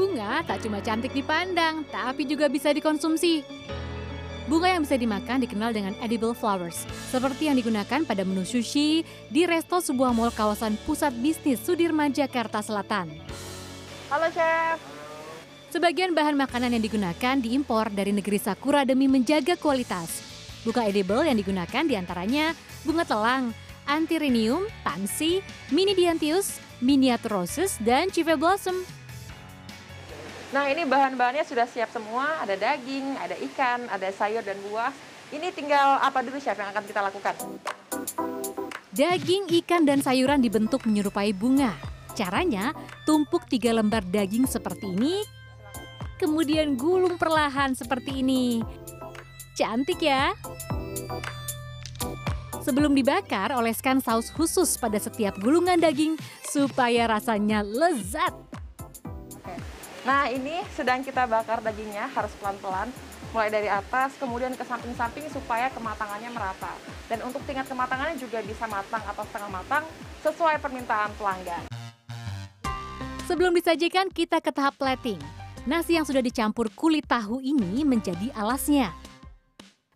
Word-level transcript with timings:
Bunga 0.00 0.40
tak 0.48 0.64
cuma 0.64 0.80
cantik 0.80 1.12
dipandang, 1.12 1.84
tapi 1.92 2.24
juga 2.24 2.48
bisa 2.48 2.72
dikonsumsi. 2.72 3.44
Bunga 4.48 4.72
yang 4.72 4.88
bisa 4.88 4.96
dimakan 4.96 5.44
dikenal 5.44 5.76
dengan 5.76 5.92
edible 6.00 6.32
flowers, 6.32 6.88
seperti 7.12 7.52
yang 7.52 7.60
digunakan 7.60 8.00
pada 8.08 8.24
menu 8.24 8.48
sushi 8.48 9.04
di 9.28 9.44
resto 9.44 9.76
sebuah 9.76 10.16
mall 10.16 10.32
kawasan 10.32 10.80
pusat 10.88 11.12
bisnis 11.20 11.60
Sudirman, 11.60 12.16
Jakarta 12.16 12.64
Selatan. 12.64 13.12
Halo 14.08 14.32
Chef. 14.32 14.80
Sebagian 15.68 16.16
bahan 16.16 16.32
makanan 16.32 16.80
yang 16.80 16.84
digunakan 16.88 17.36
diimpor 17.36 17.92
dari 17.92 18.16
negeri 18.16 18.40
Sakura 18.40 18.88
demi 18.88 19.04
menjaga 19.04 19.60
kualitas. 19.60 20.24
Bunga 20.64 20.88
edible 20.88 21.28
yang 21.28 21.36
digunakan 21.36 21.84
di 21.84 21.92
antaranya 22.00 22.56
bunga 22.88 23.04
telang, 23.04 23.52
antirinium, 23.84 24.64
tansi, 24.80 25.44
mini 25.68 25.92
dianthus, 25.92 26.56
miniatur 26.80 27.44
roses, 27.44 27.76
dan 27.84 28.08
chive 28.08 28.32
blossom. 28.40 28.80
Nah 30.50 30.66
ini 30.66 30.82
bahan-bahannya 30.82 31.46
sudah 31.46 31.62
siap 31.70 31.94
semua, 31.94 32.42
ada 32.42 32.58
daging, 32.58 33.14
ada 33.22 33.38
ikan, 33.38 33.86
ada 33.86 34.10
sayur 34.10 34.42
dan 34.42 34.58
buah. 34.66 34.90
Ini 35.30 35.54
tinggal 35.54 36.02
apa 36.02 36.26
dulu 36.26 36.42
chef 36.42 36.58
yang 36.58 36.74
akan 36.74 36.84
kita 36.90 37.00
lakukan? 37.06 37.34
Daging, 38.90 39.46
ikan, 39.62 39.86
dan 39.86 40.02
sayuran 40.02 40.42
dibentuk 40.42 40.82
menyerupai 40.90 41.30
bunga. 41.30 41.70
Caranya, 42.18 42.74
tumpuk 43.06 43.46
tiga 43.46 43.70
lembar 43.70 44.02
daging 44.02 44.50
seperti 44.50 44.90
ini, 44.90 45.22
kemudian 46.18 46.74
gulung 46.74 47.14
perlahan 47.14 47.70
seperti 47.78 48.18
ini. 48.26 48.58
Cantik 49.54 50.02
ya? 50.02 50.34
Sebelum 52.66 52.90
dibakar, 52.98 53.54
oleskan 53.54 54.02
saus 54.02 54.34
khusus 54.34 54.74
pada 54.76 54.98
setiap 54.98 55.38
gulungan 55.38 55.78
daging 55.78 56.18
supaya 56.42 57.06
rasanya 57.06 57.62
lezat. 57.62 58.34
Nah 60.00 60.32
ini 60.32 60.64
sedang 60.72 61.04
kita 61.04 61.28
bakar 61.28 61.60
dagingnya 61.60 62.08
harus 62.16 62.32
pelan-pelan 62.40 62.88
mulai 63.30 63.52
dari 63.52 63.68
atas 63.70 64.16
kemudian 64.16 64.56
ke 64.56 64.64
samping-samping 64.64 65.28
supaya 65.30 65.68
kematangannya 65.70 66.32
merata. 66.32 66.72
Dan 67.06 67.20
untuk 67.22 67.44
tingkat 67.44 67.68
kematangannya 67.68 68.16
juga 68.16 68.40
bisa 68.42 68.64
matang 68.66 69.04
atau 69.06 69.22
setengah 69.28 69.50
matang 69.52 69.84
sesuai 70.24 70.56
permintaan 70.58 71.12
pelanggan. 71.20 71.64
Sebelum 73.28 73.54
disajikan 73.54 74.10
kita 74.10 74.42
ke 74.42 74.50
tahap 74.50 74.74
plating. 74.80 75.20
Nasi 75.68 75.94
yang 75.94 76.08
sudah 76.08 76.24
dicampur 76.24 76.72
kulit 76.72 77.04
tahu 77.04 77.44
ini 77.44 77.84
menjadi 77.84 78.32
alasnya. 78.32 78.96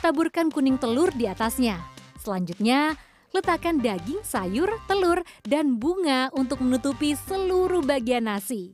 Taburkan 0.00 0.48
kuning 0.48 0.80
telur 0.80 1.12
di 1.12 1.28
atasnya. 1.28 1.76
Selanjutnya, 2.16 2.96
letakkan 3.36 3.78
daging, 3.78 4.24
sayur, 4.24 4.72
telur, 4.88 5.20
dan 5.44 5.76
bunga 5.76 6.32
untuk 6.32 6.64
menutupi 6.64 7.12
seluruh 7.14 7.84
bagian 7.84 8.26
nasi. 8.26 8.72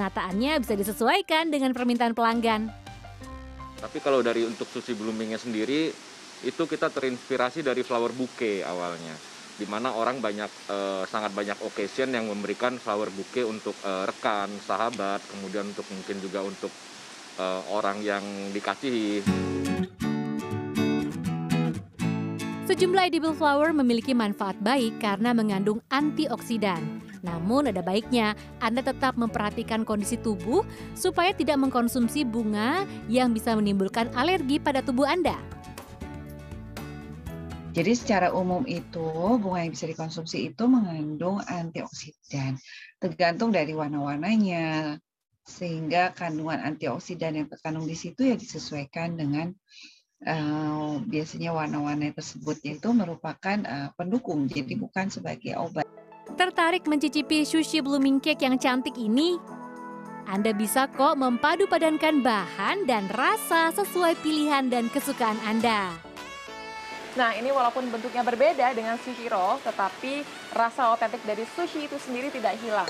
Penataannya 0.00 0.64
bisa 0.64 0.80
disesuaikan 0.80 1.52
dengan 1.52 1.76
permintaan 1.76 2.16
pelanggan. 2.16 2.72
Tapi 3.84 4.00
kalau 4.00 4.24
dari 4.24 4.48
untuk 4.48 4.64
sushi 4.64 4.96
bloomingnya 4.96 5.36
sendiri, 5.36 5.92
itu 6.40 6.62
kita 6.64 6.88
terinspirasi 6.88 7.60
dari 7.60 7.84
flower 7.84 8.08
bouquet 8.16 8.64
awalnya. 8.64 9.12
Di 9.60 9.68
mana 9.68 9.92
orang 9.92 10.24
banyak, 10.24 10.48
eh, 10.72 11.04
sangat 11.04 11.36
banyak 11.36 11.60
occasion 11.60 12.16
yang 12.16 12.32
memberikan 12.32 12.80
flower 12.80 13.12
bouquet 13.12 13.44
untuk 13.44 13.76
eh, 13.84 14.08
rekan, 14.08 14.48
sahabat, 14.64 15.20
kemudian 15.36 15.68
untuk 15.68 15.84
mungkin 15.92 16.16
juga 16.16 16.48
untuk 16.48 16.72
eh, 17.36 17.60
orang 17.68 18.00
yang 18.00 18.24
dikasihi. 18.56 19.20
Sejumlah 22.70 23.10
edible 23.10 23.34
flower 23.34 23.74
memiliki 23.74 24.14
manfaat 24.14 24.54
baik 24.62 25.02
karena 25.02 25.34
mengandung 25.34 25.82
antioksidan. 25.90 27.02
Namun 27.18 27.66
ada 27.66 27.82
baiknya 27.82 28.38
Anda 28.62 28.78
tetap 28.78 29.18
memperhatikan 29.18 29.82
kondisi 29.82 30.14
tubuh 30.14 30.62
supaya 30.94 31.34
tidak 31.34 31.58
mengkonsumsi 31.58 32.22
bunga 32.22 32.86
yang 33.10 33.34
bisa 33.34 33.58
menimbulkan 33.58 34.06
alergi 34.14 34.62
pada 34.62 34.86
tubuh 34.86 35.02
Anda. 35.02 35.34
Jadi 37.74 37.90
secara 37.90 38.30
umum 38.30 38.62
itu 38.70 39.02
bunga 39.42 39.66
yang 39.66 39.74
bisa 39.74 39.90
dikonsumsi 39.90 40.54
itu 40.54 40.62
mengandung 40.70 41.42
antioksidan. 41.50 42.54
Tergantung 43.02 43.50
dari 43.50 43.74
warna-warnanya. 43.74 44.94
Sehingga 45.42 46.14
kandungan 46.14 46.62
antioksidan 46.62 47.34
yang 47.34 47.50
terkandung 47.50 47.90
di 47.90 47.98
situ 47.98 48.30
ya 48.30 48.38
disesuaikan 48.38 49.18
dengan 49.18 49.50
uh, 50.26 51.00
biasanya 51.08 51.54
warna-warna 51.54 52.12
tersebut 52.12 52.60
yaitu 52.64 52.92
merupakan 52.92 53.58
uh, 53.64 53.88
pendukung 53.96 54.44
jadi 54.50 54.76
bukan 54.76 55.08
sebagai 55.08 55.56
obat. 55.56 55.86
Tertarik 56.36 56.86
mencicipi 56.86 57.42
sushi 57.42 57.82
blooming 57.82 58.22
cake 58.22 58.44
yang 58.44 58.56
cantik 58.60 58.94
ini? 58.96 59.40
Anda 60.30 60.54
bisa 60.54 60.86
kok 60.86 61.18
mempadu 61.18 61.66
padankan 61.66 62.22
bahan 62.22 62.86
dan 62.86 63.10
rasa 63.10 63.74
sesuai 63.74 64.14
pilihan 64.22 64.70
dan 64.70 64.86
kesukaan 64.86 65.40
Anda. 65.42 65.90
Nah 67.18 67.34
ini 67.34 67.50
walaupun 67.50 67.90
bentuknya 67.90 68.22
berbeda 68.22 68.70
dengan 68.70 68.94
sushi 69.02 69.26
roll, 69.26 69.58
tetapi 69.66 70.22
rasa 70.54 70.94
otentik 70.94 71.18
dari 71.26 71.42
sushi 71.42 71.90
itu 71.90 71.98
sendiri 71.98 72.30
tidak 72.30 72.54
hilang. 72.62 72.86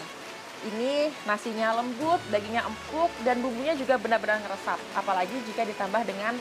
Ini 0.61 1.09
nasinya 1.25 1.81
lembut, 1.81 2.21
dagingnya 2.29 2.69
empuk, 2.69 3.09
dan 3.25 3.41
bumbunya 3.41 3.73
juga 3.73 3.97
benar-benar 3.97 4.45
ngeresap. 4.45 4.77
Apalagi 4.93 5.33
jika 5.49 5.65
ditambah 5.65 6.05
dengan 6.05 6.37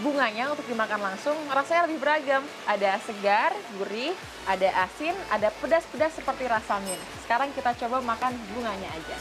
bunganya 0.00 0.52
untuk 0.52 0.66
dimakan 0.66 1.12
langsung 1.12 1.36
rasanya 1.52 1.86
lebih 1.88 2.00
beragam. 2.00 2.42
Ada 2.64 3.00
segar, 3.04 3.52
gurih, 3.76 4.16
ada 4.48 4.68
asin, 4.88 5.12
ada 5.28 5.52
pedas-pedas 5.60 6.16
seperti 6.16 6.48
rasa 6.48 6.80
mint. 6.82 7.00
Sekarang 7.24 7.52
kita 7.52 7.76
coba 7.86 8.00
makan 8.02 8.32
bunganya 8.56 8.88
aja. 8.90 9.16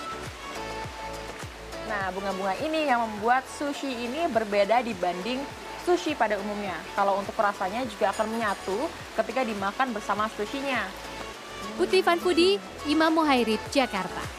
Nah, 1.90 2.14
bunga-bunga 2.14 2.54
ini 2.62 2.86
yang 2.86 3.02
membuat 3.02 3.44
sushi 3.50 3.90
ini 3.90 4.30
berbeda 4.30 4.86
dibanding 4.86 5.42
sushi 5.84 6.14
pada 6.14 6.38
umumnya. 6.38 6.78
Kalau 6.94 7.18
untuk 7.18 7.34
rasanya 7.36 7.82
juga 7.90 8.14
akan 8.14 8.30
menyatu 8.30 8.78
ketika 9.18 9.42
dimakan 9.42 9.90
bersama 9.92 10.30
sushinya. 10.38 10.86
Putri 11.76 12.00
Fanfudi, 12.06 12.62
Imam 12.88 13.12
Muhairib, 13.16 13.60
Jakarta. 13.74 14.39